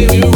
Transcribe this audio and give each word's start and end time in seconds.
you. 0.00 0.33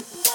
Yeah. 0.00 0.27